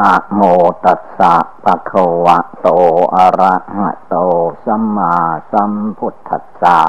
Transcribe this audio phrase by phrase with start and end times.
[0.00, 0.42] นะโม
[0.84, 2.68] ตัสสะปะคะวะโต
[3.16, 4.16] อะระหะโต
[4.64, 5.14] สัมมา
[5.52, 6.80] สัมพุทธัสสะ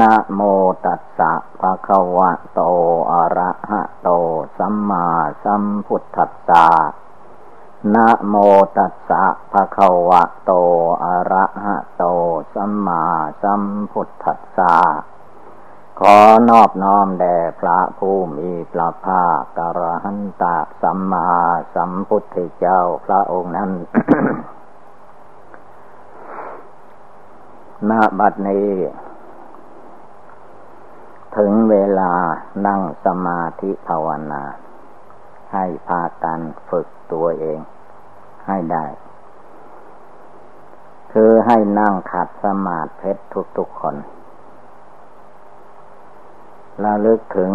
[0.00, 0.40] นะโม
[0.84, 2.60] ตัสสะภะคะวะโต
[3.12, 4.08] อะระหะโต
[4.58, 5.06] สัมมา
[5.44, 6.66] สัมพุทธัสสะ
[7.94, 8.34] นะโม
[8.76, 9.22] ตัสสะ
[9.52, 10.52] ภะคะวะโต
[11.04, 12.04] อะระหะโต
[12.54, 13.04] สัมมา
[13.42, 13.62] สัม
[13.92, 14.74] พุทธัสสะ
[16.04, 16.18] ขอ
[16.50, 20.44] นอบน้อมแด่พระผู้มีพระภาคกระหันต
[20.82, 21.28] สัมมา
[21.74, 23.70] สัมพุทธเจ้าพระองค์นั้น
[27.90, 28.68] ณบัดนี้
[31.36, 32.12] ถึงเวลา
[32.66, 34.42] นั่งสมาธิภาวนา
[35.52, 37.60] ให้พากันฝึกตัวเอง
[38.46, 38.84] ให้ได้
[41.12, 43.12] คือให้นั่งขัดสมาธิ
[43.58, 43.96] ทุกๆคน
[46.84, 47.52] ระลึกถึง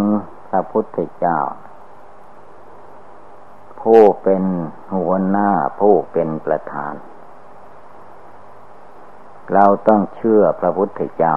[0.49, 1.39] พระพุทธเจ้า
[3.81, 4.43] ผู้เป็น
[4.95, 6.93] หัวหน้าผู้เป็นประธาน
[9.53, 11.35] เราต้องเชื่อพระพุทธเจ้า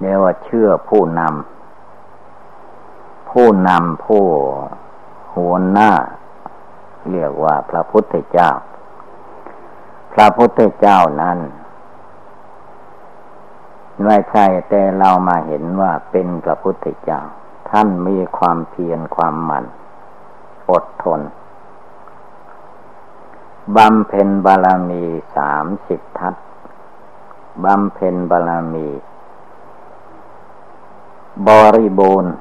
[0.00, 4.24] เรียกว่าเชื่อผู้นำผู้นำผู้
[5.36, 5.90] หัวหน้า
[7.10, 8.50] เรียกว่าพระพุทธเจ้า
[10.12, 11.38] พระพุทธเจ้านั้น
[14.04, 17.20] ไม่ใช่แต่เรามาเห็นว่าเป็นพระพุทธเจ้า
[17.70, 19.64] ท่านมีความเพียรความหมั่น
[20.70, 21.20] อดทน
[23.76, 25.04] บำเพ็ญบารมี
[25.36, 26.34] สามสิบทัศ
[27.64, 28.88] บำเพ็ญบารมี
[31.48, 32.34] บริบูรณ์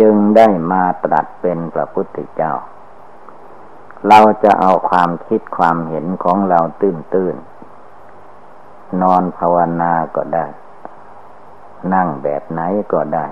[0.00, 2.52] จึงได้มาตรัสเป็นพระพุทธเจ้า
[4.08, 7.36] เราจะเอาความคิดความเห็นของเราตื้นตื้น
[9.02, 10.46] นอนภาวนาก็ได้
[11.94, 12.60] นั่งแบบไหน
[12.92, 13.26] ก็ได้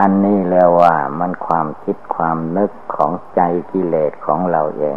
[0.00, 3.40] อันนี้แล้วว่ามันความคิดความนึกของใจ
[3.72, 4.96] กิเลสของเราเอง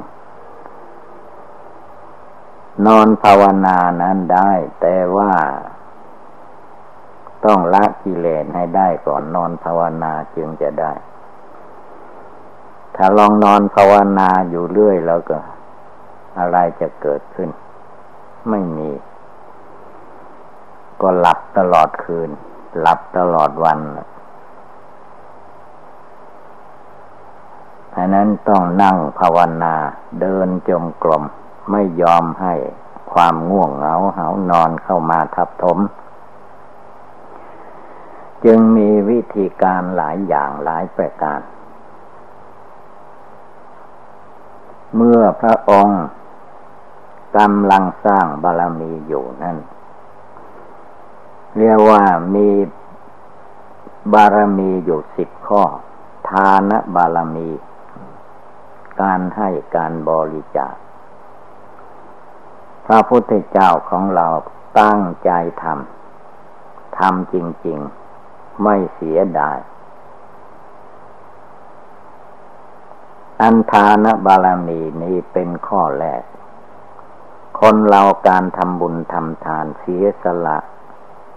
[2.86, 5.32] นอนภาวนานั้นได้ แต่ว่า
[7.46, 10.94] ต้องละกิเลสให้ได้ก่อนนอนภาวนาจึงจะได้
[12.96, 15.38] ถ้าลองนอนภาวนาอยู่เรื่อยแล้วก็
[16.40, 17.50] อะไรจะเกิดขึ้น
[18.50, 18.90] ไม่มี
[21.02, 22.30] ก็หลับตลอดคืน
[22.80, 23.80] หลับตลอดวัน
[27.90, 29.76] เพราะนั้นต้องนั่งภาวนา
[30.22, 31.24] เดินจมกลม
[31.72, 32.54] ไม่ยอมให้
[33.12, 35.80] ความง่วงเหงาเหานอนเข้ามาทับถม
[38.46, 41.42] จึงมีวิธีการหลายอย่างหลายประการ
[44.96, 46.02] เมื่อพระองค์
[47.38, 49.58] กำลังสร้างบารมีอยู่นั่น
[51.58, 52.04] เรียกว่า
[52.36, 52.50] มี
[54.14, 55.62] บารมีอยู่สิบข้อ
[56.30, 57.50] ทานบารมี
[59.02, 60.76] การให้การบริจาค
[62.86, 64.28] พระพุทธเจ้าของเรา
[64.80, 65.32] ตั้งใจ
[65.64, 67.36] ทำทำจ
[67.68, 67.80] ริง
[68.22, 69.60] ๆ ไม่เสียดาย
[73.42, 76.24] อันทานบารมีนี้เป็นข้อแรก
[77.60, 80.58] คนเราการทำบุญทำทานเสียสละ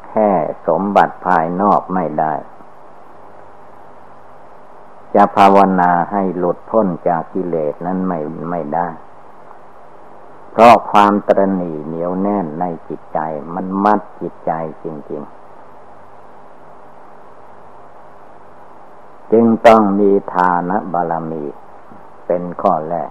[0.06, 0.28] แค่
[0.66, 2.34] สมบัติภายนอกไม่ได้
[5.14, 8.18] จะภาวนาให้หลุดพ้นจากกิเลสนั้นไม่
[8.50, 8.88] ไม่ได้
[10.50, 13.18] เพราะความตรณีเหนียวแน่นในจิตใจ
[13.54, 14.52] มันมัดจิตใจ
[14.84, 15.32] จริง ๆ
[19.32, 21.44] จึงต้องมีทานบารมี
[22.26, 23.10] เป็นข้อแรก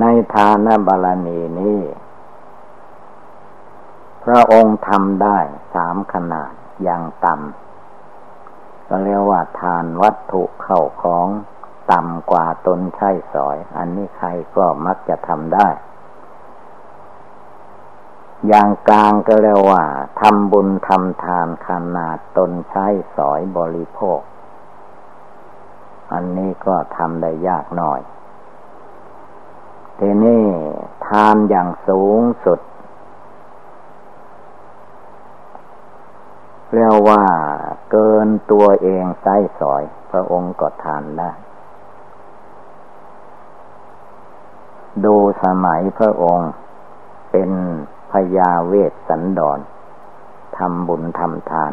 [0.00, 1.80] ในทานบารมีนี้
[4.24, 5.38] พระองค์ทำได้
[5.74, 11.28] สามขนาดอย่างต่ำก็เรียกว่าทานวัตถุเข้าของ
[11.92, 15.68] ต่ำกว่าตนใช้สอย อันนี้ใครก็มักจะทำได้
[18.48, 19.84] อย่างกลางก็เรียกว่า
[20.20, 24.20] ทำบุญทำทานขนาดตนใช้สอยบริโภค
[26.12, 28.00] อันนี้ก็ทำได้ยากหน่อย
[29.98, 30.44] ทีนี้
[31.06, 32.60] ทานอย่างสูงสุด
[36.72, 37.22] เรียกว่า
[37.90, 41.30] เกินตัวเองไส้สอย พระองค์ก็ทานได้
[45.04, 46.50] ดูสมัยพระองค์
[47.30, 47.50] เป็น
[48.10, 49.58] พยาเวสสันดร
[50.56, 51.72] ทำบุญทำทาน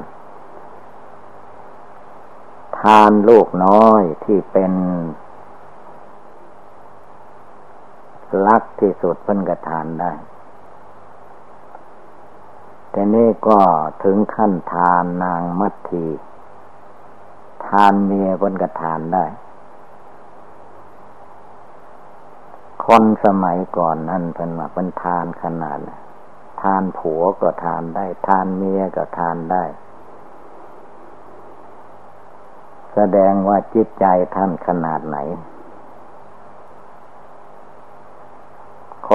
[2.79, 4.73] ทานลูกน้อยที่เป็น
[8.47, 10.11] ลักที่สุดเพิ่นกระทานได้
[12.91, 13.59] แต่นี่ก็
[14.03, 16.05] ถึงขั้นทานนางมัทที
[17.67, 19.25] ทานเมียคนก็ทานได้
[22.85, 25.79] คนสมัยก่อนนั่นเป็นว่าเป็นทานขนาด
[26.61, 29.63] ทานผัวก็ทานได้ ทานเมียก็ทานได้
[32.93, 34.05] แสดงว่าจิตใจ
[34.35, 35.17] ท่านขนาดไหน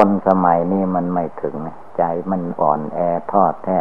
[0.01, 1.57] คนสมัยนี้มันไม่ถึง
[1.97, 2.99] ใจมันอ่อนแอ
[3.33, 3.81] ทอดแท้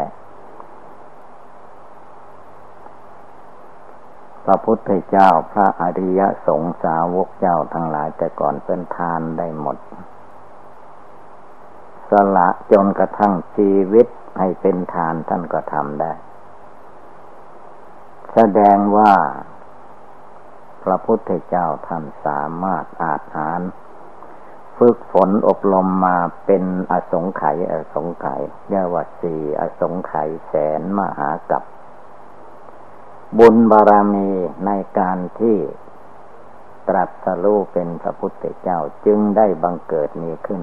[4.46, 9.78] พระพุทธเจ้าพระอริยสงสาวกเจ้าทั้งหลายแต่ก่อนเป็นทานได้หมด
[12.10, 14.08] สละจนกระทั่งชีวิต
[14.40, 16.12] ให้เป็นทานท่านก็ทำได้
[18.34, 19.14] แสดงว่า
[20.84, 23.62] พระพุทธเจ้าท่านสามารถอาจหาร
[24.78, 31.64] ฝึกฝนอบรมมาเป็นอสงไขยอสงไขยเรียกว่าสี่อสงไขยแสนมหากับ
[33.38, 34.30] บุญบารมี
[34.66, 35.58] ในการที่
[36.88, 40.62] ตรัสรู้เป็นพระพุทธเจ้าจึงได้บังเกิดมีขึ้น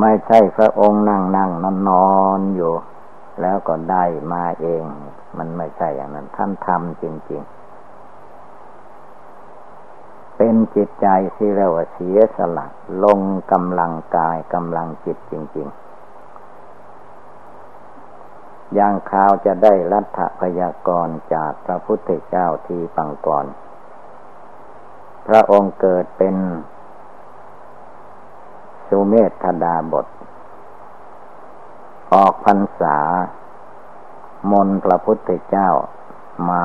[0.00, 2.72] ไม่ใช่พระองค์นั่งนั่งนอนนอนอยู่
[3.40, 4.82] แล้วก็ได้มาเอง
[5.38, 7.59] มันไม่ใช่อย่างนั้นท่านทำจริง ๆ
[10.42, 12.66] เป็นจิตใจที่เรียกว่าเสียสละ
[13.04, 13.20] ลง
[13.52, 15.68] กำลังกายกำลังจิตจริง
[17.80, 23.46] ๆ อย่างข่าวจะได้รัฐพยากรจากพระพุทธเจ้าที่ปังก่อน
[25.26, 26.36] พระองค์เกิดเป็น
[28.88, 30.06] สุเมธดาบท
[32.12, 32.98] ออกพรรษา
[34.52, 35.68] มนพระพุทธเจ้า
[36.50, 36.64] มา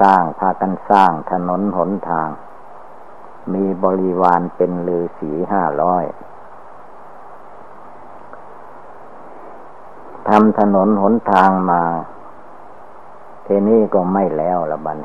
[0.00, 2.28] สร้างพากันสร้างถนนหนทาง
[3.54, 6.04] มีบริวารเป็นลือสีห้าร้อย
[10.28, 11.82] ทำถนนหนทางมา
[13.44, 14.98] เทนี้ก็ไม่แล้วละบัน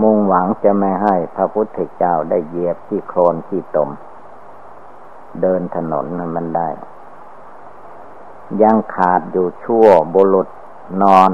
[0.00, 3.90] มุ่งหวังจะไม่ให้พระพุทธเจ้าได้เหยียบที่โคลนที่ตม
[5.40, 6.04] เดินถนน
[6.36, 6.68] มันได้
[8.62, 10.48] ยังขาดอยู่ชั่วบุรุษ
[11.02, 11.30] นอน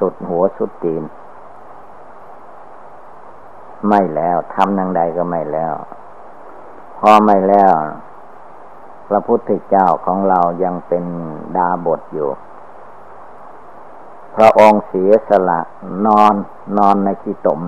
[0.00, 1.02] สุดหัวสุดตีน
[3.88, 5.74] ไม่แล้วทำนังใดก็ไม่แล้ว
[6.98, 7.72] พอไม่แล้ว
[9.08, 11.04] พระพุทธเจ้าของเรายังเป็น
[11.56, 12.28] ดาบทอยู่
[14.36, 15.60] พระองค์เสียสละ
[16.06, 16.34] นอน
[16.78, 17.60] นอนในที่ตม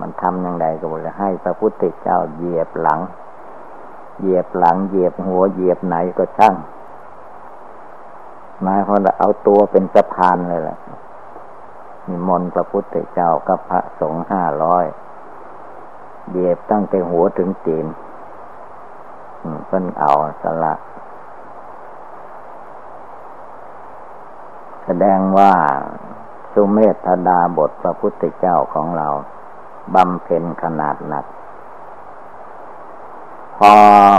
[0.00, 3.00] มันทำอย่างไรก็บอกให้พระพุทธเจ้าเหยียบหลัง
[4.20, 6.54] เหยียบหลัง เหยียบหัวเหยียบไหนก็ช่าง
[8.62, 10.78] หมายความว่าเอาตัวเป็นสะพานเลยแหละ
[12.06, 14.84] มีมนพระพุทธเจ้ากับพระสงฆ์ห้าร้อย
[16.30, 17.86] เหยียบตั้งแต่หัวถึงตีน
[19.66, 20.12] เพิ่นเอา
[20.42, 20.74] สละ
[24.84, 25.52] แสดงว่า
[26.52, 29.08] สุเมธดาบทพระพุทธเจ้าของเรา
[29.94, 31.24] บำเพ็ญขนาดหนัก
[33.56, 33.74] พอ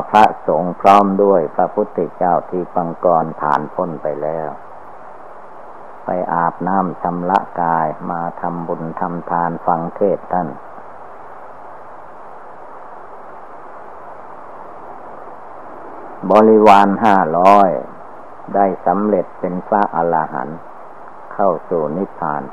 [0.09, 4.49] พระสงฆ์พร้อมด้วยพระพุทธเจ้าที่ปังกรผ่านพ้นไปแล้ว
[6.05, 10.47] ไปอาบน้ำชำระกายมาทำบุญทำทานฟังเทศท่าน
[16.31, 17.69] บริวารห้าร้อย
[18.55, 20.57] ได้สำเร็จเป็นพระอรหันต์
[21.33, 22.43] เข้าสู่นิพพาน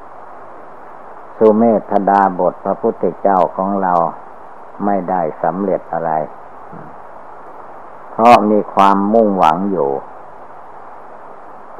[1.36, 3.92] สุเมธดาบทพระพุทธเจ้าของเรา
[4.84, 6.12] ไม่ได้สำเร็จอะไร
[8.10, 9.90] เพราะมีความมุ่งหวังอยู่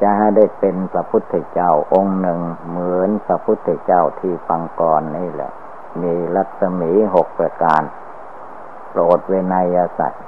[0.01, 2.39] จะให้ได้เป็นพระพุทธเจ้าองค์หนึ่ง
[2.69, 5.51] เหมือนพระพุทธเจ้าที่ฟังก่อนนี่แหละ
[6.01, 7.81] มีรัศมีหกประการ
[8.89, 10.23] โปรดเวนยสัตว์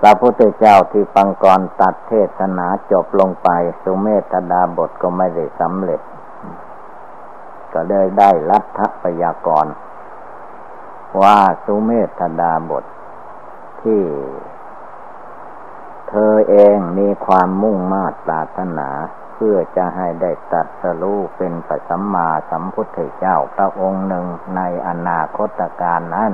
[0.00, 3.48] พระพุทธเจ้าที่ฟังก่อนตัดเทศนาจบลงไป
[3.82, 6.00] สุเมธดาบทก็ไม่ได้สำเร็จ
[7.72, 9.66] ก็เลยได้รัฐพยากร
[11.22, 12.84] ว่าสุเมธดาบท
[13.82, 14.00] ที่
[16.08, 18.88] เธอเองมีความมุ่งมา่ปรารถนา
[19.32, 26.32] เพื่อจะให้ได้ตัดสรู้เป็นปัสัมมาสัมพุทธเจ้าพระองค์หนึ่งในอนาคตการนั้น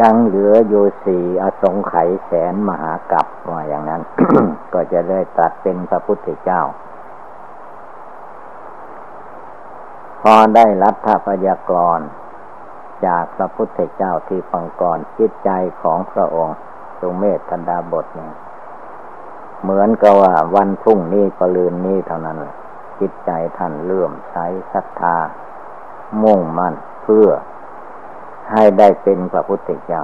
[0.00, 4.02] ยังเหลืออยู่สี่อสงไขยแสนมหากัปว่าอย่างนั้น
[4.74, 6.62] ก็จะได้ตัดเป็นพระพุทธเจ้า
[10.20, 11.98] พอได้รัฐพยากร
[13.06, 15.50] จากพระพุทธเจ้าที่ฟังก่อนจิตใจ
[15.82, 16.56] ของพระองค์
[16.98, 18.34] สุเมธธดาบทเนี่ย
[19.62, 22.38] เหมือนกับว่าวันพรุ่งนี้ก็ลืนนี้เท่านั้น
[23.00, 24.36] จิตใจท่านเลื่อมใส
[24.72, 25.16] ศรัทธา
[26.22, 27.28] มุ่งมั่นเพื่อ
[28.52, 30.02] ให้ได้เป็นพระพุทธเจ้า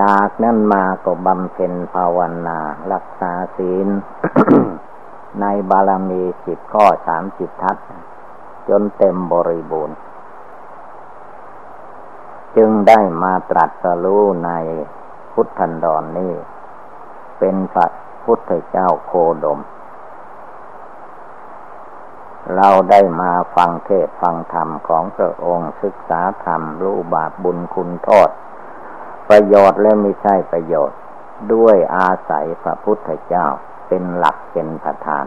[0.00, 2.58] จากนั้นมาก็บำเพ็ญภาวนา
[2.92, 3.88] รักษาศีล
[5.40, 7.76] ในบารมีสิบข้อสามสิบทัศ
[8.68, 9.96] จนเต็มบริบูรณ์
[12.56, 14.50] จึงได้มาตรัสรู้ใน
[15.32, 16.34] พุทธันดรนนี้
[17.38, 17.90] เป็นสัต
[18.24, 19.12] พุทธเจ้าโค
[19.44, 19.60] ดม
[22.56, 28.30] เราได้มาฟังเทศฟังธรรมของพระองค์ศึกษาธรรมรู้บาปบุญคุณโทษ
[29.28, 30.98] ประโยชน์และไม่ใช่ประโยชน์
[31.52, 33.46] ด้วยอาศัยพระพุทธเจ้า
[33.88, 35.24] เป็นหลักเป็นประธาน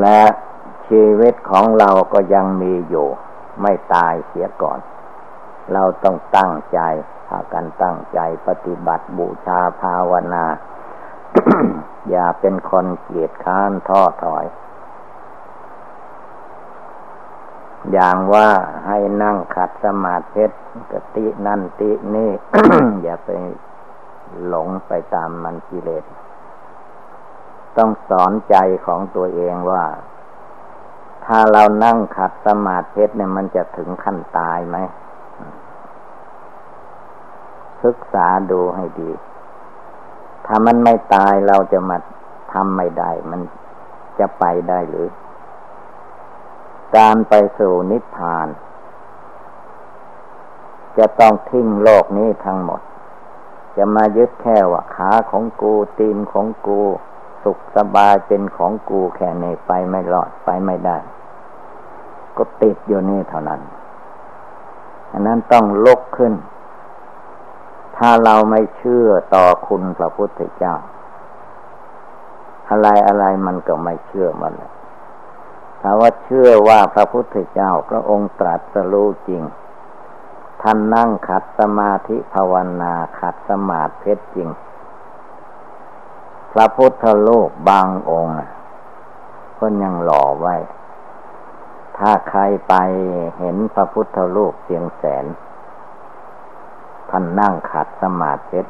[0.00, 0.22] และ
[0.88, 3.08] ชีวิตของเราก็ยังมีอยู่
[3.60, 4.78] ไม่ตายเสียก่อน
[5.72, 6.80] เราต้องตั้งใจ
[7.28, 10.44] พากันตั้งใจปฏิบัติบูชาภาวนา
[12.10, 14.46] อย่าเป็นคนเกียจค้านท้อถอย
[17.92, 18.48] อย่างว่า
[18.86, 20.44] ให้นั่งขัดสมาธิ
[20.92, 22.30] กตินั่นตินี่
[23.02, 23.30] อย่าไป
[24.46, 26.04] หลงไปตามมันกิเลส
[27.76, 29.84] ต้องสอนใจของตัวเองว่า
[31.24, 34.76] ถ้าเรานั่งขัดสมาธิเนี่ยมันจะถึงขั้นตายไหม
[37.84, 39.10] ศึกษาดูให้ดี
[40.46, 41.96] ถ้ามันไม่ตายเราจะมา
[42.52, 43.40] ทำไม่ได้ มัน
[44.18, 45.08] จะไปได้หรือ
[46.96, 48.48] การไปสู่นิพพาน
[50.98, 52.80] จะต้องทิ้งโลกนี้ทั้งหมด
[53.76, 56.80] จะมายึดแค่ว่าขาของกูตีนของกู
[57.42, 60.96] สุขสบายเป็นของกูแค่ในไปไม่รอดไปไม่ได้
[62.36, 63.60] ก็ติดอยู่นี่เท่านั้น
[65.12, 66.32] อันนั้นต้องลุกขึ้น
[68.02, 70.74] ถ้าเราไม่เชื่อต่อคุณพระพุทธเจ้า
[72.68, 74.72] อะไรอะไรมันก็ไม่เชื่อมันเลย
[75.80, 79.42] ถ้าว่าเชื่อว่าพระพุทธเจ้าพระองค์ตรัสรู้จริง
[80.62, 84.48] ท่านนั่งขัดสมาธิภาวนาขัดสมาธิเพชรจริง
[86.52, 88.34] พระพุทธโลกบางองค์
[89.58, 90.56] ก็ยังหล่อไว้
[91.98, 92.74] ถ้าใครไป
[93.38, 95.24] เห็นพระพุทธโลกเสียงแสน
[97.10, 98.60] ท่านนั่งขัดสมาธิ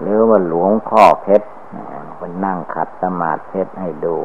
[0.00, 1.48] หรือว่าหลวงพ่อเพชร
[2.16, 4.16] คนนั่งขัดสมาธิให้ดู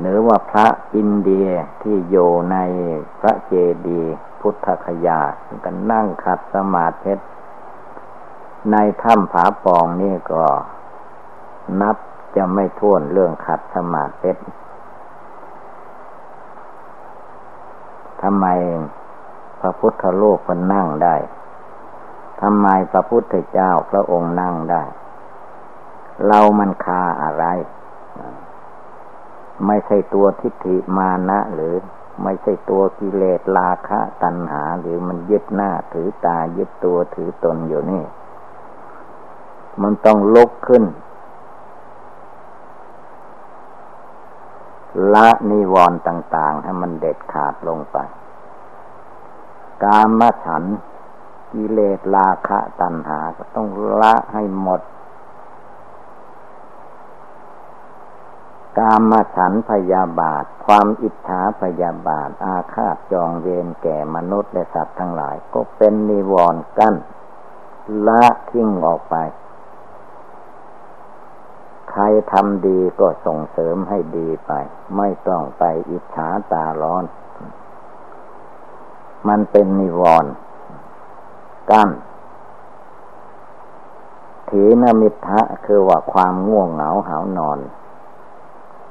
[0.00, 1.48] หรือว่าพระอินเดีย
[1.82, 2.56] ที่อยู่ใน
[3.20, 3.52] พระเจ
[3.86, 5.20] ดีย์พุทธคยา
[5.64, 7.14] กันนั่งขัดสมาธิ
[8.72, 10.44] ในถ้ำผาปองนี่ก็
[11.80, 11.96] นับ
[12.36, 14.30] จะไม่ท้วนเรื่องขัดสมาธิ
[18.22, 18.46] ทำไม
[19.60, 21.16] พระพุทธโลกมันนั่งได้
[22.40, 24.84] ทำไมพระพุทธเจ้าพระองค์นั่งได้
[26.26, 27.44] เรามันคาอะไร
[29.66, 31.74] ไม่ใช่ตัวทิฏฐิมานะหรือ
[32.22, 38.04] ไม่ใช่ตัวกิเลสราคะตัณหา หรือมันยึดหน้าถือตายึดตัวถือตนอยู่นี่
[39.82, 40.84] มันต้องลุกขึ้น
[45.14, 47.96] ละนิวรณ์ต่าง ๆ ให้มันเด็ดขาดลงไป
[49.84, 50.64] กามฉัน
[51.52, 53.68] กิเลสราคะตัณหาก็ต้อง
[54.00, 54.80] ละให้หมด
[58.78, 66.94] กามฉันพยาบาท ความอิจฉาพยาบาท อาฆาตจองเวรแก่มนุษย์และสัตว์ทั้งหลาย ก็เป็นนิวรณ์กั้น
[68.06, 69.16] ละทิ้งออกไป
[71.90, 72.02] ใคร
[72.32, 74.52] ทำดีก็ส่งเสริมให้ดีไป
[74.96, 77.04] ไม่ต้องไปอิจฉาตาร้อน
[79.28, 80.32] มันเป็นนิวรณ์
[81.70, 81.90] กั้น
[84.48, 87.58] ถีนมิทะคือว่าความง่วงเหงาหานอน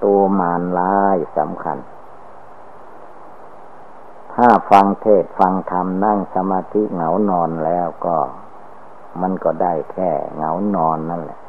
[0.04, 1.78] ตัวมารร้ายสำคัญ
[4.34, 8.18] ถ้าฟังเทศฟังธรรมนั่งสมาธิเหงานอนแล้วก็
[9.22, 11.40] มันก็ได้แค่เหงานอนนั่นแหละ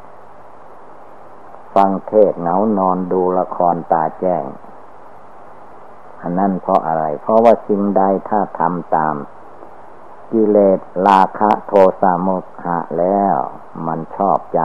[1.75, 4.43] ฟังเทศเหงานอนดูละครตาแจ้ง
[6.21, 9.15] อันนั้นเพราะอะไร เพราะว่าสิ่งใดถ้าทำตาม
[10.31, 12.27] กิเลสราคะโทสะโม
[12.65, 13.35] หะแล้ว
[13.87, 14.61] มันชอบใจ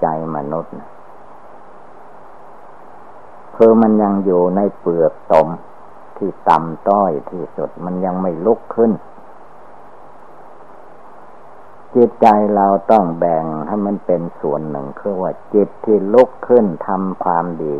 [0.00, 0.74] ใจมนุษย์
[3.56, 5.48] คือมันยังอยู่ในเปลือกตม
[6.16, 8.92] ที่ต่ำต้อยที่สุดมันยังไม่ลุกขึ้น
[11.96, 17.76] จิตใจเราต้องแบ่งให้มันเป็นส่วนหนึ่งคือว่าจิตที่ลุกขึ้นทำความดี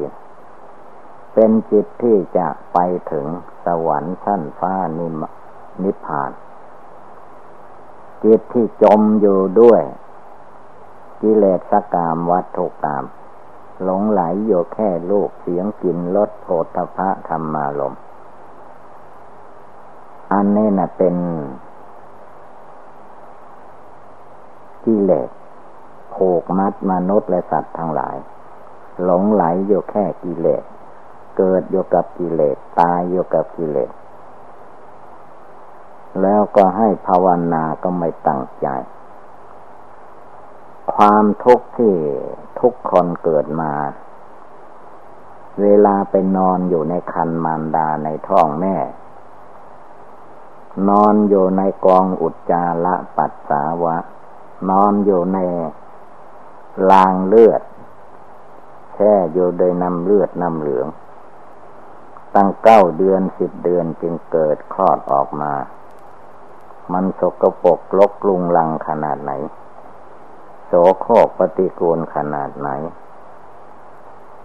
[1.35, 2.79] เป็นจิตที่จะไป
[3.13, 3.27] ถึง
[3.65, 5.23] สวรรค์ชั้นฟ้านิม
[5.83, 6.31] นิพพาน
[8.25, 9.83] จิตที่จมอยู่ด้วย
[11.21, 13.05] กิเลสกามวัตถุกรรม
[13.83, 17.95] หลงไหลอยู่แค่ลูกเสียงกลิ่นรสโผฏฐะธรรมารม
[20.33, 21.17] อันนี้นะเป็น
[24.85, 25.29] กิเลส
[26.15, 28.17] ผูกมัดมนุษย์และสัตว์ทั้งหลาย
[29.03, 30.65] หลงไหลอยู่แค่กิเลส
[31.37, 33.91] เกิดอยู่กับกิเลส ตายอยู่กับกิเลส
[36.23, 38.67] แล้วก็ให้ภาวนาก็ไม่ตั้งใจ
[40.95, 41.95] ความทุกข์ที่
[42.61, 43.73] ทุกคนเกิดมา
[45.61, 48.77] เวลาไปนอนอยู่ในคันมารดาในท้องแม่
[50.89, 53.97] นอนอยู่ในกองอุจจาระปัสสาวะ
[54.71, 55.39] นอนอยู่ใน
[56.91, 57.63] ลางเลือด
[58.95, 60.87] แช่อยู่โดยน้ำเลือดน้ำเหลือง
[62.35, 65.53] ตั้งเก้าเดือนสิบเดือนจึงเกิดคลอดออกมา
[66.93, 69.33] มันสกปรกลกลุงลังขนาดไหน
[70.67, 72.71] โสโครกปฏิกูลขนาดไหน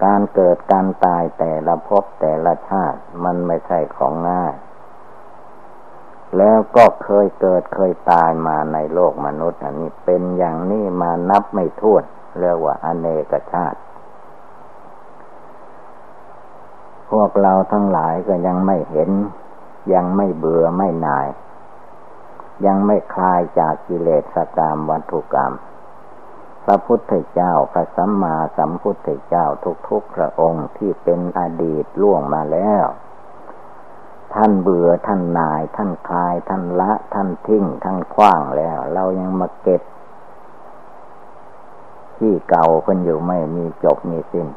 [0.04, 4.54] การเกิดการตายแต่ละภพแต่ละชาติมันไม่ใช่ของง่าย
[6.38, 12.04] แล้วก็เคยเกิดเคยตายมาในโลกมนุษย์อันนี้เป็นอย่างนี้มานับไม่ถ้วน
[12.40, 13.80] เรียกว่าอเนกชาติ
[17.12, 19.10] พวกเราทั้งหลายก็ยังไม่เห็น
[19.94, 21.28] ยังไม่เบื่อไม่นาย
[22.66, 25.54] ยังไม่คลายจากกิเลสกรรมวัตถุกรรม
[26.66, 29.46] พระพุทธเจ้าพระสัมมาสัมพุทธเจ้า
[29.90, 32.86] ทุกๆพระองค์ที่เป็นอดีตล่วงมาแล้ว
[34.34, 39.82] ท่านเบื่อท่านนาย ท่านคลาย ท่านละ ท่านทิ้ง ท่านคว้างแล้ว เรายังมาเก็บ
[42.18, 44.48] ที่เก่าคนอยู่ไม่มีจบมีสิ้น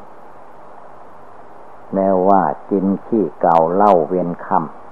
[1.93, 4.47] แม้ว่ากินขี้เก่าเล่าเวียนค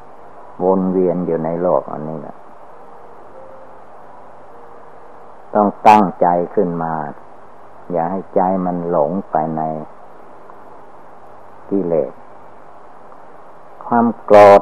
[0.09, 2.35] ำวนเวียนอยู่ในโลกอันนี้แหละ
[5.53, 6.93] ต้องตั้งใจขึ้นมา
[7.91, 9.61] อย่าให้ใจมันหลงไปใน
[11.69, 12.11] กิเลส
[13.91, 14.61] ความโกรธ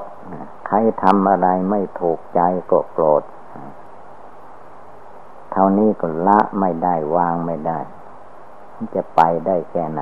[0.67, 2.41] ใครทำอะไรไม่ถูกใจ
[2.71, 3.23] ก็โกรธ
[5.51, 7.79] เท่านี้ก็ละไม่ได้วางไม่ได้
[8.95, 10.01] จะไปได้แค่ไหน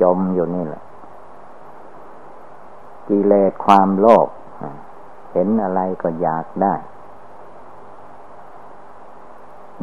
[0.00, 0.82] จมอยู่นี่แหละ
[3.08, 4.28] กิเลสความโลภ
[5.32, 6.74] เห็นอะไรก็อยากได้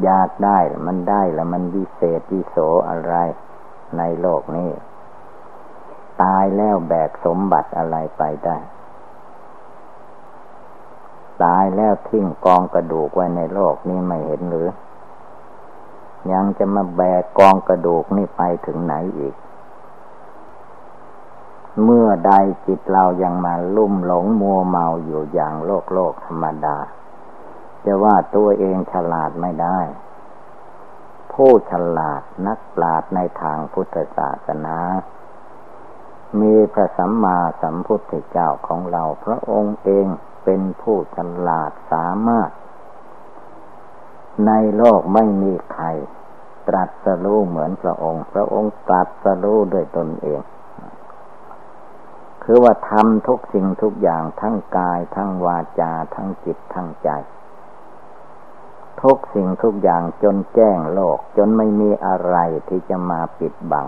[0.03, 2.58] อยากได้มันได้แล้วมันวิเศษวิโส
[2.89, 3.15] อะไร
[3.97, 4.69] ในโลกนี้
[6.21, 8.58] ตายแล้วแบกสมบัติอะไรไปได้
[11.43, 14.69] ตายแล้วทิ้งกองกระดูกไว้ในโลกนี้ไม่เห็นหรือ
[16.32, 19.36] ยังจะมาแบกกองกระดูกนี่ไปถึงไหนอีก
[21.84, 22.34] เมื่อใด
[22.65, 26.77] จิตเรายังมาลุ่มหลงมัวเมาอยู่อย่างโลกโลกธรรมดา
[27.86, 29.79] จะว่าตัวเองฉลาดไม่ได้
[31.34, 34.77] ผู้ฉลาดนักปราชญ์ในทางพุทธศาสนา
[36.39, 40.08] มีพระสัมมาสัมพุทธเจ้าของเราพระองค์เอง
[40.43, 42.49] เป็นผู้ฉลาดสามารถ
[44.47, 45.86] ในโลกไม่มีใคร
[46.67, 50.41] ตรัสรู้เหมือนพระองค์ พระองค์ตรัสรู้ด้วยตนเอง
[52.43, 57.10] คือว่าทำทุกสิ่งทุกอย่างทั้งกาย ทั้งวาจา ทั้งจิต ทั้งใจ
[59.01, 63.88] ทุกสิ่งทุกอย่างจนแจ้งโลก จนไม่มีอะไรที่จะมาปิดบัง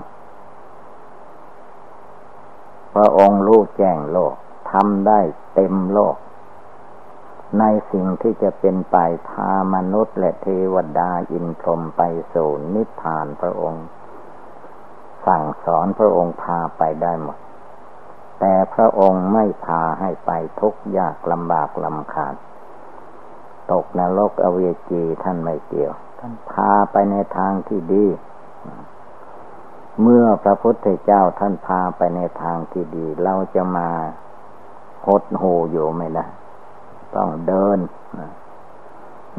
[2.94, 4.36] พระองค์รู้แจ้งโลก
[4.72, 5.20] ทำได้
[5.54, 6.16] เต็มโลก
[7.60, 8.98] ในสิ่งที่จะเป็นไป
[9.30, 12.02] พามนุษย์และเทวดาอินทรมไป
[12.34, 13.86] สู่นิพพานพระองค์
[15.26, 17.38] สั่งสอนพระองค์พาไปได้หมด
[18.40, 22.36] แต่พระองค์ไม่พาให้ไปทุกข์ยากลำบากลำคาญ
[23.72, 28.06] ตกนรกอเวจีท่านไม่เกี่ยว ท่านพาไปในทางที่ดี
[30.02, 33.90] เมื่อพระพุทธเจ้าท่านพาไปในทางที่ดี เราจะมา
[35.08, 36.26] หดหูอยู่ไม่ได้
[37.18, 37.80] ต้องเดิน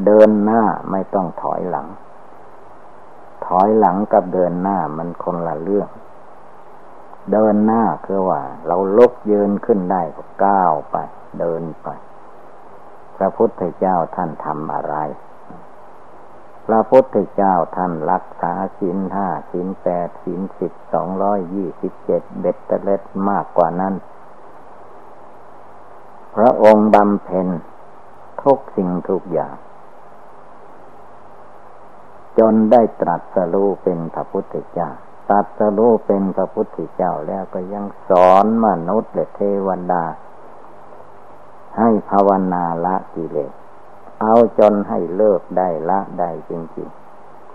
[0.05, 1.87] เดินหน้าไม่ต้องถอยหลัง
[3.45, 5.89] ถอยหลังกับเดินหน้ามันคนละเรื่อง
[7.31, 10.97] เดินหน้าคือว่า เราลุกยืนขึ้นได้ก็ก้าวไป
[11.39, 11.87] เดินไป
[13.17, 14.95] พระพุทธเจ้าท่านทำอะไร
[16.67, 23.93] พระพุทธเจ้าท่านรักษาศีลห้าศีลแปดศีลสิบสองร้อยยี่สิบเจ็ดเบ็ดเตล็ดมากกว่านั้น
[26.37, 27.47] พระองค์บำเพ็ญ
[28.43, 29.55] ทุกสิ่งทุกอย่าง
[32.37, 34.89] จนได้ตรัสรู้เป็นพระพุทธเจ้า
[35.29, 40.03] ตรัสรู้เป็นพระพุทธเจ้าแล้วก็ยังสอนมนุษย์และเทวดา
[41.77, 43.53] ให้ภาวนาละกิเลส
[44.21, 46.89] เอาจนให้เลิกได้ละได้จริง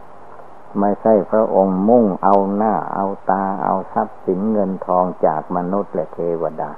[0.07, 6.71] ๆ ไม่ใช่พระองค์มุ่งเอาหน้าเอาตาเอาทรัพย์สินเงินทองจากมนุษย์และเทวดา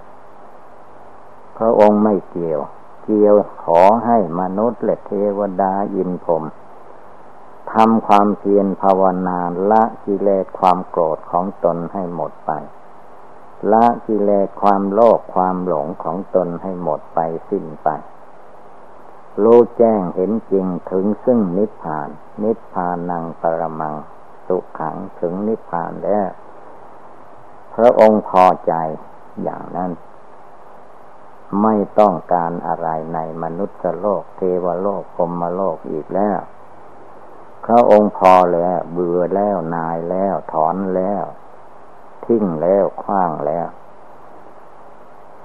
[1.57, 2.61] พระองค์ไม่เกี่ยว
[3.05, 6.45] เกี่ยวขอให้มนุษย์และเทวดาอินพรม
[7.73, 9.39] ทำความเพียรภาวนา
[9.71, 12.51] ละกิเลสความโกรธของตนให้หมดไป
[13.73, 17.89] ละกิเลสความโลภความหลงของตนให้หมดไปสิ้นไป
[19.43, 22.09] รู้แจ้งเห็นจริงถึงซึ่งนิพพาน
[22.43, 23.95] นิพพานังปรมัง
[24.47, 26.29] สุขขังถึงนิพพานแล้ว
[27.75, 28.75] พระองค์พอใจ
[29.43, 29.91] อย่างนั้น
[31.63, 36.39] ไม่ต้องการอะไรในมนุษย์โลก เทวโลกพรมโลกอีกแล้ว
[37.65, 41.25] พระองค์พอแล้วเบื่อแล้วนายแล้ว ถอนแล้ว
[42.25, 43.67] ทิ้งแล้วคว้างแล้ว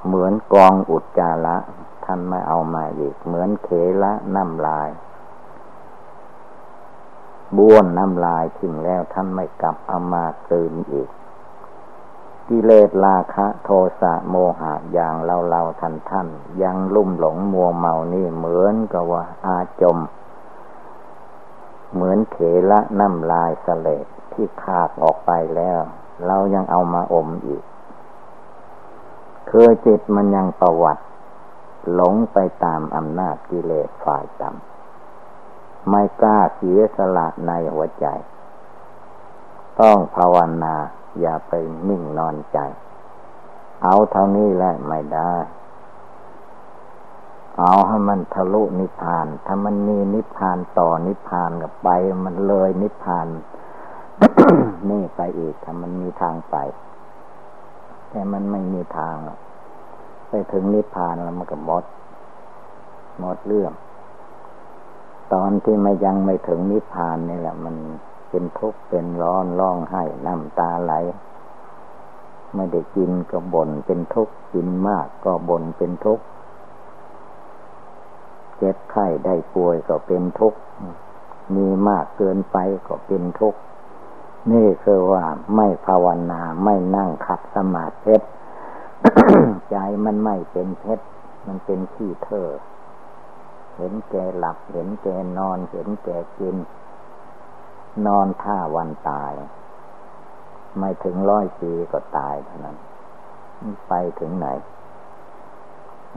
[0.05, 1.57] เหมือนกองอุจจาระ
[2.05, 3.69] ท่านไม่เอามาอีก เหมือนเข
[4.03, 4.89] ละน้ำลาย
[7.57, 11.09] บ้วนน้ำลายทิ้งแล้วท่านไม่กลับเอามาคืนอีก
[12.49, 13.69] กิเลสราคะ โท
[14.01, 16.27] สะโมหะอย่างเราเราท่านท่าน
[16.63, 19.97] ยังลุ่มหลงมัวเมานี่เหมือนกับว่าอาจม
[21.93, 22.37] เหมือนเข
[22.71, 25.79] ละน้ำลายสเลดที่ขาดออกไปแล้ว
[26.25, 27.63] เรายังเอามาอมอีก
[29.49, 31.03] คือจิตมันยังประวัติ
[31.93, 38.05] หลงไปตามอำนาจกิเลสฝ่ายจำไม่กล้าเสียสละในหัวใจ
[39.81, 40.75] ต้องภาวนา
[41.19, 41.53] อย่าไป
[41.89, 42.59] นิ่งนอนใจ
[43.83, 45.33] เอาเท่านี้แหละไม่ได้
[47.59, 51.89] เอาให้มันทะลุนิพพาน ถ้ามันมีนิพพานต่อนิพพานกับไป
[52.25, 53.27] มันเลยนิพพาน
[54.89, 56.55] นี่ไปอีกถ้ามันมีทางไป
[58.09, 59.15] แต่มันไม่มีทาง
[60.29, 61.83] ไปถึงนิพพานแล้วมันก็หมด
[63.19, 63.73] หมดเรื่อง
[65.33, 67.75] ตอนที่ไม่ยังไม่ถึงนิพพานนี่แหละ มัน
[68.29, 70.93] เป็นทุกข์เป็นร้อนร้องไห้น้ำตาไหล
[72.55, 76.23] ไม่ได้กินก็บ่นเป็นทุกข์กินมากก็บ่นเป็นทุกข์
[78.57, 80.59] เจ็บไข้ได้ป่วยก็เป็นทุกข์
[81.55, 83.59] มีมากเกินไปก็เป็นทุกข์
[84.51, 85.23] นี่คือว่า
[85.55, 88.15] ไม่ภาวนาไม่นั่งขัดสมาธิ
[89.69, 91.05] ใจมันไม่เป็นเพชร
[91.47, 92.49] มันเป็นขี้เถอ
[93.77, 96.55] เห็นแกหลับ เห็นแกนอน เห็นแกกิน
[98.07, 99.31] นอนท่าวันตาย
[100.77, 102.77] ไม่ถึงร้อยปีก็ตายเท่านั้น
[103.87, 104.47] ไปถึงไหน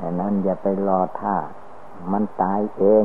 [0.01, 1.37] ดังนั้นอย่าไปรอท่า
[2.12, 3.05] มันตายเอง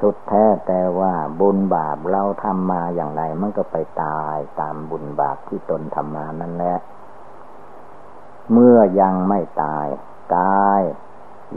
[0.00, 6.76] สุดแท้แต่ว่าบุญบาปเราทำมาอย่างไร มันก็ไปตายตามบุญบาปที่ตนทำมานั่นแหละ
[8.52, 9.86] เมื่อยังไม่ตาย
[10.36, 10.82] กาย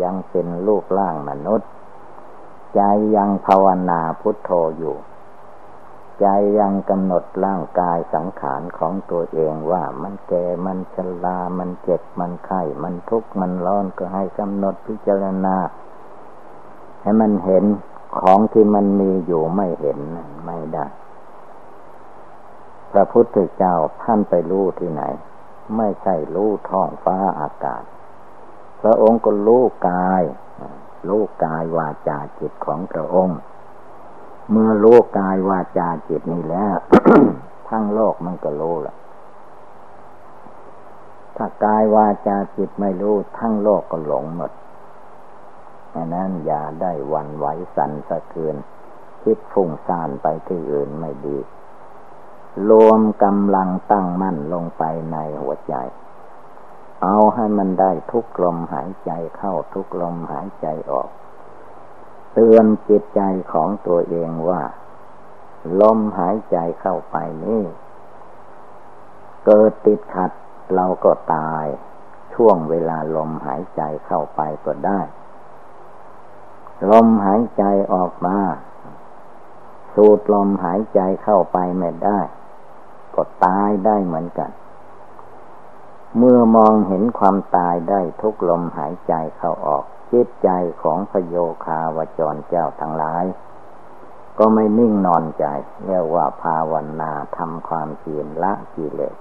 [0.01, 1.69] ยังเป็นรูปร่างมนุษย์
[2.75, 2.81] ใจ
[3.15, 4.95] ยังภาวนาพุทโธอยู่
[6.19, 6.27] ใจ
[6.59, 15.57] ยังกำหนดร่างกายสังขารของตัวเองว่ามันแก่มันชรามันเจ็บมันไข้มันทุกข์มันร้อนก็ให้กำหนดพิจารณา
[17.01, 17.65] ให้มันเห็น
[18.19, 19.97] ของที่มันมีอยู่ไม่เห็น
[20.45, 20.85] ไม่ได้
[22.91, 25.03] พระพุทธเจ้าท่านไปรู้ที่ไหน
[25.77, 27.83] ไม่ใช่รู้ท้องฟ้าอากาศ
[28.81, 30.23] พระองค์ก็รู้กาย
[31.07, 33.39] รู้กายวาจาจิตของพระองค์
[34.51, 36.77] เมื่อรู้กายวาจาจิตนี่แล้ว
[37.69, 38.95] ทั้งโลกมันก็รู้ละ
[41.35, 44.51] ถ้ากายวาจาจิตไม่รู้ทั้งโลกก็หลงหมด
[45.93, 48.55] ดังนั้นอย่าได้วันไหวสันสะเทือน
[49.23, 51.37] คิดฟุ้งซ่านไปที่อื่นไม่ดี
[52.69, 55.75] รวมกำลังตั้งมั่นลงไปในหัวใจ
[57.03, 61.09] เอาให้มันได้ทุกลมหายใจเข้าทุกลมหายใจออก
[62.37, 63.21] เตือนจิตใจ
[63.53, 64.63] ของตัวเองว่า
[65.81, 67.63] ลมหายใจเข้าไปนี่
[69.45, 70.31] เกิดติดขัด
[70.75, 71.65] เราก็ตาย
[72.33, 75.01] ช่วงเวลาลมหายใจเข้าไปก็ได้
[76.91, 78.37] ลมหายใจออกมา
[79.93, 82.19] สูดลมหายใจเข้าไปไม่ได้
[83.15, 84.51] ก็ตายได้เหมือนกัน
[86.17, 90.49] เมื่อมองเห็นความตายได้ทุกลมหายใจเข้าออก จิตใจ
[90.83, 93.25] ของพโยคาวจรเจ้าทั้งหลาย
[94.37, 95.45] ก็ไม่นิ่งนอนใจ
[95.85, 99.15] เรียกว่าภาวนาทำความเพียรละกิเลส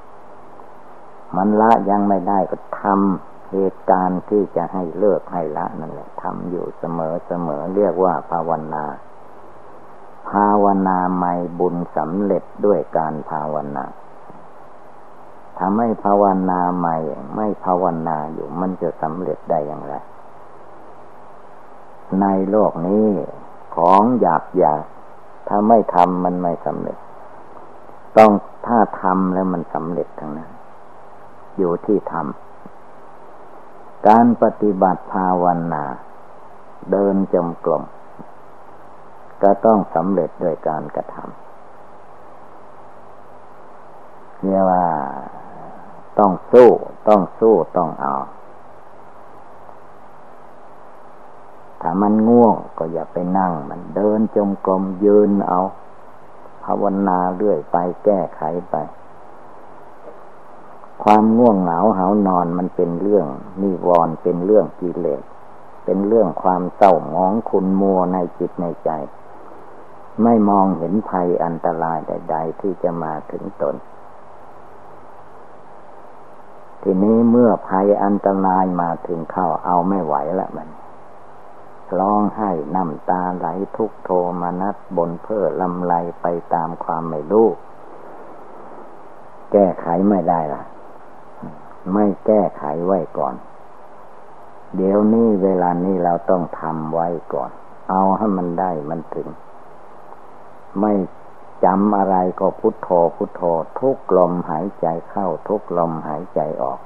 [1.37, 8.85] มันละยังไม่ได้ก็ทำเหตุการณ์ที่จะให้เลิกให้ละนั่นแหละทำอยู่เสมอเสมอเรียกว่าภาวนา
[10.31, 13.85] ภาวนาไม่บุญสำเร็จด้วยการภาวนา
[15.59, 16.97] ทำให้ภาวนาใหม่
[17.35, 19.95] ไม่ภาวนาอยู่มันจะสำเร็จได้อย่างไร
[22.23, 23.09] ในโลกนี้
[23.77, 24.85] ของหยาบหยาบ
[25.49, 26.99] ถ้าไม่ทำมันไม่สำเร็จ
[28.17, 28.33] ต้อง
[28.67, 30.51] ถ้าทำแล้วมันสำเร็จทั้งนั้น
[31.59, 35.85] อยู่ที่ทำการปฏิบัติภาวนา
[36.91, 37.83] เดินจมกลม
[39.43, 41.35] ก็ต้องสำเร็จด้วยการกระทำ
[44.43, 44.85] เรียกว่า
[46.19, 46.69] ต้องสู้
[47.09, 48.15] ต้องสู้ต้องเอา
[51.87, 55.61] ถ้ามันง่วงก็อย่าไปนั่ง มันเดินจมกลมยืนเอา
[56.65, 58.75] ภาวนาเรื่อยไปแก้ไขไป
[61.03, 63.27] ความง่วงเหงาเหานอนมันเป็นเรื่อง
[63.63, 65.23] นิวรณ์เป็นเรื่องกิเลส
[65.85, 68.91] เป็นเรื่องความเศร้าหมองคุณมัวในจิตในใจ
[70.23, 73.75] ไม่มองเห็นภัยอันตรายใด ๆ ที่จะมาถึงตน
[76.83, 80.69] ทีนี้เมื่อภัยอันตรายมาถึงเข้าเอาไม่ไหวละมัน
[81.99, 84.11] ร้องไห้น้ำตาไหลทุกโท
[84.43, 87.49] มนัสบนเพื่อลำไรไปตามความไม่รู้
[89.53, 90.63] แก้ไขไม่ได้ล่ะ
[91.93, 93.35] ไม่แก้ไขไว้ก่อน
[94.77, 97.51] เดี๋ยวนี้เวลานี้เราต้องทำไว้ก่อน
[97.91, 99.29] เอาให้มันได้มันถึง
[100.81, 100.93] ไม่
[101.65, 103.43] จำอะไรก็พุทโธพุทโธ
[103.79, 106.79] ทุกลมหายใจเข้า ทุกลมหายใจออก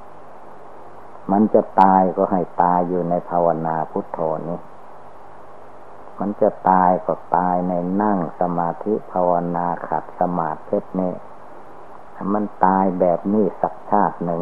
[1.31, 4.57] มันจะตายก็ให้ตายอยู่ในภาวนาพุทโธนี้
[6.19, 11.13] มันจะตายก็ตายในนั่งสมาธิภาวนาขัดสมาธิเนี่
[12.33, 14.41] มันตายแบบนี้สักชาติหนึ่ง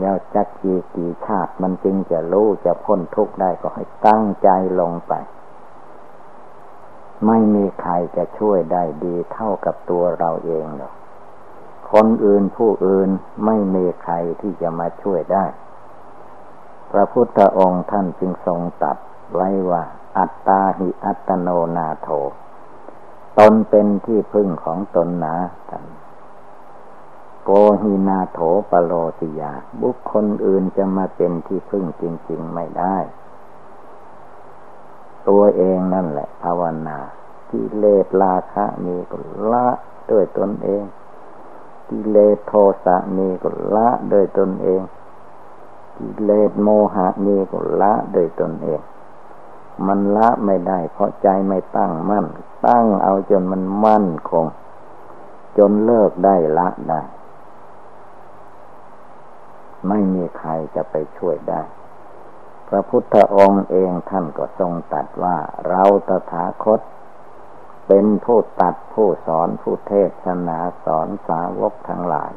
[0.00, 4.48] แล้วจะกี่กี่ชาติมันจึงจะรู้จะพ้นทุกข์ได้ก็ให้ตั้งใจ
[4.80, 5.12] ลงไป
[7.26, 10.92] ไม่มีใครจะช่วยได้ดีเท่ากับตัวเราเองหรอก
[11.92, 13.10] คนอื่นผู้อื่น
[13.46, 15.44] ไม่มีใครที่จะมาช่วยได้
[16.90, 18.96] พระพุทธองค์ท่านจึงทรงตัด
[19.34, 19.82] ไว้ว่า
[20.18, 22.08] อัตตาหิอัตโนนาโถ
[23.38, 25.36] ตนเป็นที่พึ่งของตนนะ
[25.70, 25.84] ท่าน
[27.44, 27.50] โก
[27.82, 28.38] หินาโถ
[28.70, 32.96] ปโลติยา บุคคลอื่นจะมาเป็นที่พึ่งจริง ๆ ไม่ได้
[35.28, 36.98] ตัวเองนั่นแหละภาวนา
[37.50, 39.18] กิเลสราคะมีก็
[39.52, 39.66] ละ
[40.10, 40.82] ด้วยตนเอง
[41.90, 42.52] กิเลสโท
[42.84, 44.80] สะมีก็ละด้วยตนเอง
[45.98, 48.80] กิเลสโมหะมีก็ละด้วยตนเอง
[49.86, 52.26] มันละไม่ได้ เพราะใจไม่ตั้งมั่น
[52.66, 54.46] ตั้งเอาจนมันมั่นคง
[55.58, 57.02] จนเลิกได้ละได้
[59.88, 61.62] ไม่มีใครจะไปช่วยได้
[62.68, 65.36] พระพุทธองค์เองท่านก็ทรงตัดว่า
[65.68, 66.80] เราตถาคต
[67.86, 69.92] เป็นผู้ตัดผู้สอนผู้เท
[70.24, 72.32] ศนาสอนสาวกทั้งหลาย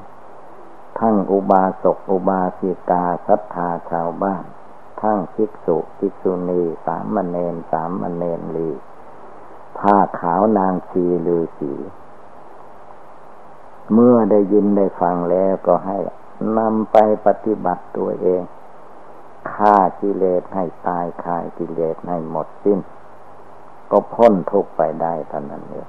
[0.99, 4.43] ทั้งอุบาสกอุบาสิกาศรัทธาชาวบ้าน
[5.01, 8.69] ทั้งภิกษุภิกษุณี สามเณรสามเณรลี
[9.79, 11.73] ผ้าขาวนางชีลือสี
[13.93, 15.97] เมื่อได้ยินได้ฟังแล้วก็ให้
[16.57, 18.41] นำไปปฏิบัติตัวเอง
[19.51, 22.79] ฆ่ากิเลสให้ตายคายกิเลสให้หมดสิ้น
[23.91, 25.87] ก็พ้นทุกไปได้เท่านั้นเอง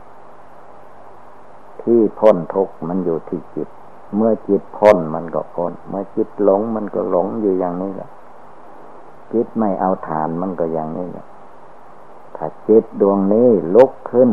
[1.83, 3.69] ที่พ้นทุกมันอยู่ที่จิต
[4.15, 8.11] เมื่อจิตพ้นมันก็พ้น เมื่อจิตหลงมันก็หลงอยู่อย่างนี้แหละ
[9.33, 11.09] จิตไม่เอาฐานมันก็อย่างนี้
[12.37, 14.31] ถ้าจิตดวงนี้ลุกขึ้น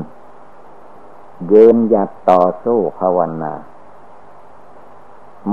[1.47, 3.53] เยืนหยัดต่อสู้ภาวนา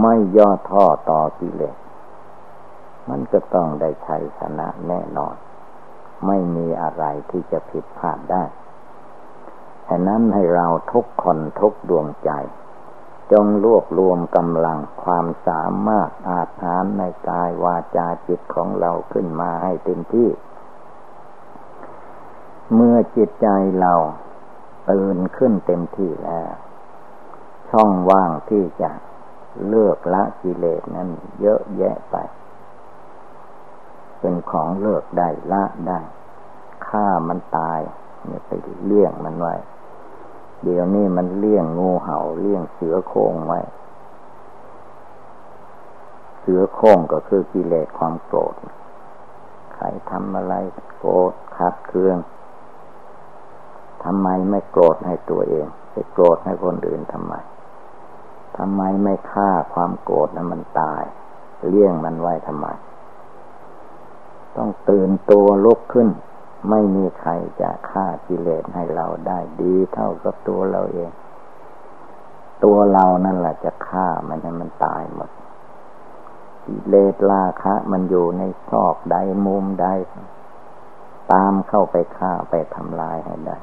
[0.00, 1.76] ไม่ย่อท่อต่อกิเลส
[3.08, 5.34] มันก็ต้องได้ชัยชนะแน่นอน
[6.26, 8.44] ไม่มีอะไรที่จะผิดพลาดได้
[9.88, 12.30] ฉะนั้นให้เราทุกคนทุกดวงใจ
[13.32, 20.28] จงรวบรวมกำลังความสามารถอาถานในกายวาจาจิตของเราขึ้นมาให้เต็มที่
[22.74, 23.48] เมื่อจิตใจ
[23.80, 23.94] เรา
[24.90, 26.52] ตื่นขึ้นเต็มที่แล้ว
[27.70, 28.90] ช่องว่างที่จะ
[29.66, 31.08] เลือกละกิเลสนั้น
[31.40, 32.16] เยอะแยะไป
[34.20, 36.00] เป็นของเลิกได้ละได้
[36.88, 37.80] ฆ่ามันตาย
[38.26, 38.50] เนี่ยไป
[38.84, 39.54] เลี้ยงมันไว้
[40.64, 43.60] เดี๋ยวนี้มันเลี้ยงงูเห่าเลี้ยงเสือโคร่งไว้
[46.40, 48.54] เสือโคร่งก็คือกิเลสความโกรธ
[49.74, 50.54] ใครทำอะไร
[50.98, 52.18] โกรธขัดเคือง
[54.04, 57.34] ทำไมไม่โกรธให้ตัวเองไปโกรธให้คนอื่นทำไม
[58.58, 61.02] ทำไมไม่ฆ่าความโกรธนั้นมันตาย
[61.68, 62.66] เลี้ยงมันไว้ทำไม
[64.56, 66.08] ต้องตื่นตัวลุกขึ้น
[66.70, 71.10] ไม่มีใครจะฆ่ากิเลสให้เราได้ดีเท่ากับตัวเราเอง
[72.64, 75.30] ตัวเรานั่นแหละจะฆ่ามันให้มันตายหมด
[76.66, 79.86] กิเลสราคะ มันอยู่ในซอกใดมุมใด
[81.32, 83.58] ตามเข้าไปฆ่าไปทำลายให้ได้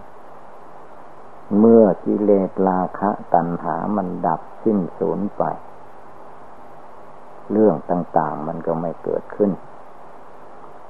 [1.60, 5.44] เมื่อกิเลสราคะตัณหามันดับสิ้นสูญไป
[7.52, 9.52] เรื่องต่างๆมันก็ไม่เกิดขึ้น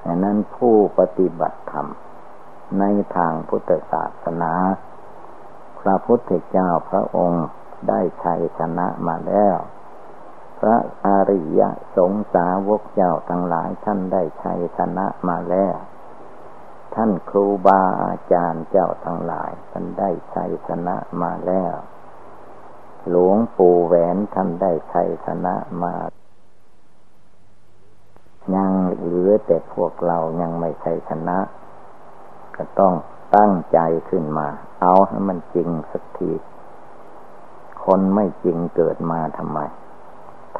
[0.04, 1.86] ดังนั้นผู้ปฏิบัติธรรม
[2.78, 2.84] ใน
[3.16, 4.52] ทางพุทธศาสนา
[5.80, 7.46] พระพุทธเจ้าพระองค์
[7.88, 9.56] ได้ชัยชนะมาแล้ว
[10.60, 11.60] พระอริย
[11.96, 15.76] สงสาวกเจ้าทั้งหลายท่านได้ชัยชนะมาแล้ว
[16.94, 21.74] ท่านครูบาอาจารย์เจ้าทั้งหลาย ท่านได้ชัยชนะมาแล้ว
[23.10, 25.94] หลวงปู่แหวนท่านได้ชัยชนะมา
[28.54, 31.38] ยังเหลือแต่พวกเรายังไม่ใช่ชนะ
[32.56, 32.94] ก็ต้อง
[33.36, 33.78] ตั้งใจ
[34.10, 34.48] ขึ้นมา
[34.82, 36.32] เอาให้มันจริงสักที
[37.84, 39.58] คนไม่จริงเกิดมาทำไม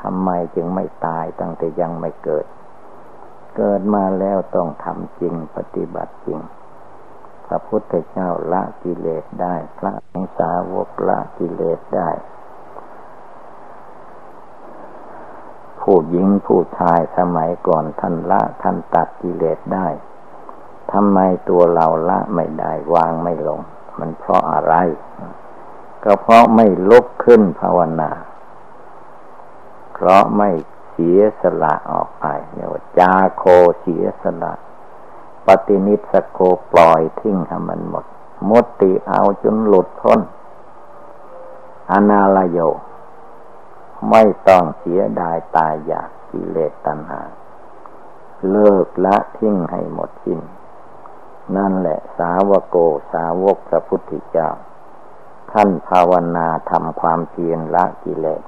[0.01, 2.47] ทำไมจึงไม่ตายตั้งแต่ยังไม่เกิด
[3.57, 6.41] เกิดมาแล้วต้องทำจริงปฏิบัติจริง
[7.47, 9.93] พระพุทธเจ้าละกิเลสได้ พระ
[10.39, 12.11] สาวกละกิเลสได้
[15.83, 19.89] ผู้หญิงผู้ชายสมัยก่อนท่านละท่านตัดกิเลสได้
[20.93, 21.19] ทำไม
[21.49, 23.61] ตัวเราละไม่ได้วางไม่ลง
[23.99, 24.75] มันเพราะอะไร
[26.05, 28.11] ก็เพราะไม่ลุกขึ้นภาวนา
[29.93, 30.51] เพราะไม่
[30.91, 33.45] เสียสละออกไปเนี่ยว่าจาโค
[33.81, 34.53] เสียสละ
[35.47, 36.39] ปฏินิสโก
[36.73, 38.05] ปล่อยทิ้งให้มันหมด
[38.49, 40.21] มุติเอาจนหลุดพ้น
[41.93, 42.59] อนาลโย
[44.11, 47.23] ไม่ต้องเสียดายตายอยากกิเลสตัณหา
[48.51, 50.41] เลิกละทิ้งให้หมดสิ้น
[51.57, 52.77] นั่นแหละสาวโก
[53.13, 54.51] สาวกพระพุทธเจ้า
[55.53, 58.43] ท่านภาวนาทำความเพียรละกิเลส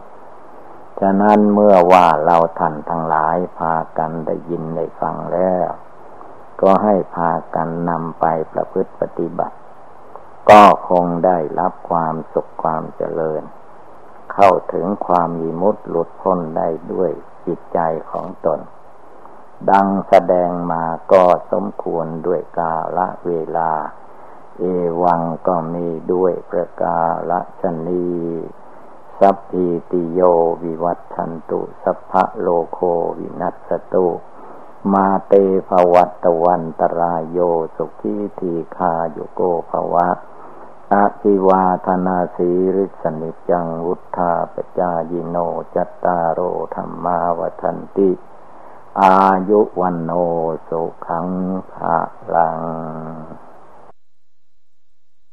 [1.00, 5.68] ฉะนั้นเมื่อว่าเราท่านทั้งหลายพากันได้ยินได้ฟังแล้ว
[6.60, 9.56] ก็ให้พากันนำไปประพฤติปฏิบัติ
[10.50, 13.42] ก็คงได้รับความสุขความเจริญ
[14.34, 17.10] เข้าถึงความมีมุตหลุดพ้นได้ด้วย
[17.46, 17.78] จิตใจ
[18.10, 18.60] ของตน
[19.70, 23.72] ดังแสดงมาก็สมควรด้วยกาละเวลา
[24.58, 24.64] เอ
[25.02, 26.98] วังก็มีด้วยประกา
[27.30, 28.08] ละชนี
[29.18, 30.20] สัพพิติโย
[30.62, 32.78] วิวัตชันตุสัพพะโลโค
[33.18, 34.06] วินัสตุ
[34.92, 35.34] มาเต
[35.68, 37.38] ภวัตวันตรายโย
[37.76, 40.08] สุขีทีคาโยโกภวะ
[40.94, 45.37] อาภิวาธนาสีริสนิจังวุธาปจายิโน
[45.74, 46.40] จัตตารโอ
[46.74, 48.11] ธรรมาวทันติ
[49.00, 49.16] อา
[49.50, 50.11] ยุวันโน
[50.68, 51.26] สุขัง
[51.72, 51.98] ภา
[52.35, 52.59] ลัง